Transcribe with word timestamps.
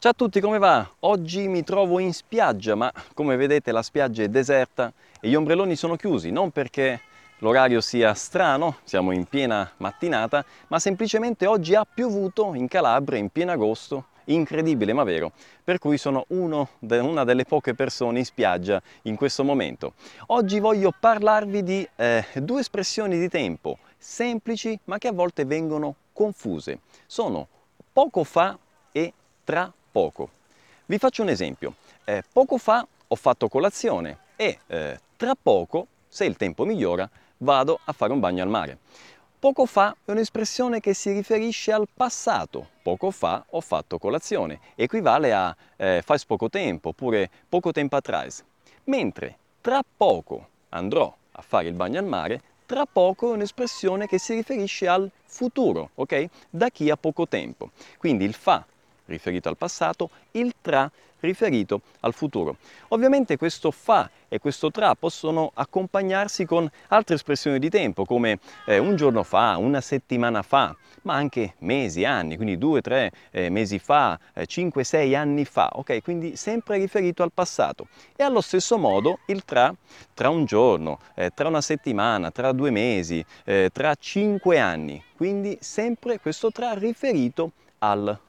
Ciao 0.00 0.12
a 0.12 0.14
tutti, 0.14 0.40
come 0.40 0.58
va? 0.58 0.88
Oggi 1.00 1.48
mi 1.48 1.64
trovo 1.64 1.98
in 1.98 2.14
spiaggia, 2.14 2.76
ma 2.76 2.92
come 3.14 3.34
vedete 3.34 3.72
la 3.72 3.82
spiaggia 3.82 4.22
è 4.22 4.28
deserta 4.28 4.92
e 5.20 5.28
gli 5.28 5.34
ombrelloni 5.34 5.74
sono 5.74 5.96
chiusi, 5.96 6.30
non 6.30 6.52
perché 6.52 7.00
l'orario 7.38 7.80
sia 7.80 8.14
strano, 8.14 8.76
siamo 8.84 9.10
in 9.10 9.24
piena 9.24 9.68
mattinata, 9.78 10.44
ma 10.68 10.78
semplicemente 10.78 11.46
oggi 11.46 11.74
ha 11.74 11.84
piovuto 11.84 12.54
in 12.54 12.68
Calabria 12.68 13.18
in 13.18 13.30
pieno 13.30 13.50
agosto, 13.50 14.04
incredibile 14.26 14.92
ma 14.92 15.02
vero, 15.02 15.32
per 15.64 15.80
cui 15.80 15.98
sono 15.98 16.26
uno, 16.28 16.68
una 16.78 17.24
delle 17.24 17.44
poche 17.44 17.74
persone 17.74 18.20
in 18.20 18.24
spiaggia 18.24 18.80
in 19.02 19.16
questo 19.16 19.42
momento. 19.42 19.94
Oggi 20.26 20.60
voglio 20.60 20.94
parlarvi 20.96 21.64
di 21.64 21.88
eh, 21.96 22.24
due 22.34 22.60
espressioni 22.60 23.18
di 23.18 23.28
tempo 23.28 23.78
semplici 23.98 24.78
ma 24.84 24.98
che 24.98 25.08
a 25.08 25.12
volte 25.12 25.44
vengono 25.44 25.96
confuse. 26.12 26.82
Sono 27.04 27.48
poco 27.92 28.22
fa 28.22 28.56
e 28.92 29.12
tra 29.42 29.72
poco. 29.98 30.30
Vi 30.86 30.96
faccio 30.96 31.22
un 31.22 31.28
esempio. 31.28 31.74
Eh, 32.04 32.22
poco 32.32 32.56
fa 32.56 32.86
ho 33.08 33.16
fatto 33.16 33.48
colazione 33.48 34.18
e 34.36 34.60
eh, 34.68 35.00
tra 35.16 35.34
poco, 35.34 35.88
se 36.06 36.24
il 36.24 36.36
tempo 36.36 36.64
migliora, 36.64 37.10
vado 37.38 37.80
a 37.82 37.92
fare 37.92 38.12
un 38.12 38.20
bagno 38.20 38.44
al 38.44 38.48
mare. 38.48 38.78
Poco 39.40 39.66
fa 39.66 39.96
è 40.04 40.12
un'espressione 40.12 40.78
che 40.78 40.94
si 40.94 41.10
riferisce 41.10 41.72
al 41.72 41.88
passato. 41.92 42.68
Poco 42.80 43.10
fa 43.10 43.44
ho 43.50 43.60
fatto 43.60 43.98
colazione. 43.98 44.60
Equivale 44.76 45.32
a 45.32 45.56
eh, 45.74 46.00
faz 46.04 46.24
poco 46.24 46.48
tempo 46.48 46.90
oppure 46.90 47.28
poco 47.48 47.72
tempo 47.72 47.96
atrás. 47.96 48.44
Mentre 48.84 49.36
tra 49.60 49.80
poco 49.82 50.48
andrò 50.68 51.12
a 51.32 51.42
fare 51.42 51.66
il 51.66 51.74
bagno 51.74 51.98
al 51.98 52.06
mare, 52.06 52.40
tra 52.66 52.86
poco 52.86 53.32
è 53.32 53.34
un'espressione 53.34 54.06
che 54.06 54.18
si 54.20 54.34
riferisce 54.34 54.86
al 54.86 55.10
futuro, 55.24 55.90
ok? 55.96 56.28
Da 56.50 56.68
chi 56.68 56.88
a 56.88 56.96
poco 56.96 57.26
tempo. 57.26 57.70
Quindi 57.98 58.24
il 58.24 58.34
fa 58.34 58.64
riferito 59.08 59.48
al 59.48 59.56
passato, 59.56 60.10
il 60.32 60.54
tra 60.60 60.90
riferito 61.20 61.80
al 62.00 62.14
futuro. 62.14 62.56
Ovviamente 62.88 63.36
questo 63.36 63.70
fa 63.70 64.08
e 64.28 64.38
questo 64.38 64.70
tra 64.70 64.94
possono 64.94 65.50
accompagnarsi 65.54 66.44
con 66.44 66.70
altre 66.88 67.16
espressioni 67.16 67.58
di 67.58 67.70
tempo 67.70 68.04
come 68.04 68.38
eh, 68.66 68.78
un 68.78 68.94
giorno 68.94 69.22
fa, 69.22 69.56
una 69.56 69.80
settimana 69.80 70.42
fa, 70.42 70.76
ma 71.02 71.14
anche 71.14 71.54
mesi, 71.58 72.04
anni, 72.04 72.36
quindi 72.36 72.58
due, 72.58 72.82
tre 72.82 73.10
eh, 73.30 73.48
mesi 73.48 73.78
fa, 73.78 74.18
eh, 74.34 74.46
cinque, 74.46 74.84
sei 74.84 75.14
anni 75.14 75.44
fa, 75.44 75.70
ok? 75.72 76.02
Quindi 76.02 76.36
sempre 76.36 76.78
riferito 76.78 77.22
al 77.22 77.32
passato. 77.32 77.88
E 78.14 78.22
allo 78.22 78.40
stesso 78.40 78.78
modo 78.78 79.20
il 79.26 79.44
tra, 79.44 79.74
tra 80.14 80.28
un 80.28 80.44
giorno, 80.44 81.00
eh, 81.14 81.30
tra 81.34 81.48
una 81.48 81.62
settimana, 81.62 82.30
tra 82.30 82.52
due 82.52 82.70
mesi, 82.70 83.24
eh, 83.44 83.70
tra 83.72 83.94
cinque 83.98 84.58
anni, 84.58 85.02
quindi 85.16 85.56
sempre 85.60 86.20
questo 86.20 86.52
tra 86.52 86.74
riferito 86.74 87.52
al 87.78 87.98
futuro. 88.06 88.26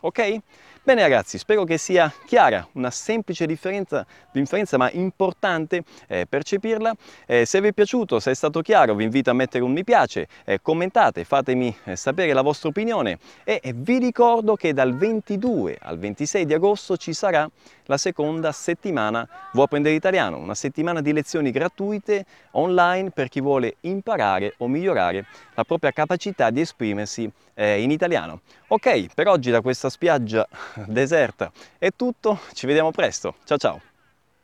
Ok? 0.00 0.40
Bene 0.86 1.02
ragazzi, 1.02 1.36
spero 1.36 1.64
che 1.64 1.78
sia 1.78 2.12
chiara, 2.26 2.64
una 2.74 2.92
semplice 2.92 3.44
differenza, 3.44 4.06
differenza 4.30 4.76
ma 4.76 4.88
importante 4.92 5.82
eh, 6.06 6.26
percepirla. 6.28 6.94
Eh, 7.26 7.44
se 7.44 7.60
vi 7.60 7.66
è 7.66 7.72
piaciuto, 7.72 8.20
se 8.20 8.30
è 8.30 8.34
stato 8.34 8.60
chiaro, 8.60 8.94
vi 8.94 9.02
invito 9.02 9.28
a 9.30 9.32
mettere 9.32 9.64
un 9.64 9.72
mi 9.72 9.82
piace, 9.82 10.28
eh, 10.44 10.62
commentate, 10.62 11.24
fatemi 11.24 11.76
eh, 11.84 11.96
sapere 11.96 12.32
la 12.32 12.42
vostra 12.42 12.68
opinione 12.68 13.18
e 13.42 13.60
vi 13.74 13.98
ricordo 13.98 14.54
che 14.54 14.72
dal 14.72 14.96
22 14.96 15.76
al 15.80 15.98
26 15.98 16.46
di 16.46 16.54
agosto 16.54 16.96
ci 16.96 17.12
sarà 17.12 17.50
la 17.86 17.96
seconda 17.96 18.52
settimana 18.52 19.28
Vuoi 19.52 19.64
apprendere 19.64 19.94
italiano, 19.94 20.38
una 20.38 20.54
settimana 20.54 21.00
di 21.00 21.12
lezioni 21.12 21.50
gratuite 21.50 22.26
online 22.52 23.10
per 23.10 23.28
chi 23.28 23.40
vuole 23.40 23.76
imparare 23.80 24.54
o 24.58 24.68
migliorare 24.68 25.26
la 25.54 25.64
propria 25.64 25.90
capacità 25.90 26.50
di 26.50 26.60
esprimersi 26.60 27.30
eh, 27.54 27.80
in 27.80 27.90
italiano. 27.90 28.40
Ok, 28.68 29.06
oggi 29.30 29.50
da 29.50 29.60
questa 29.60 29.88
spiaggia 29.88 30.46
deserta 30.86 31.50
è 31.78 31.90
tutto, 31.94 32.40
ci 32.52 32.66
vediamo 32.66 32.90
presto, 32.90 33.36
ciao 33.44 33.58
ciao! 33.58 33.95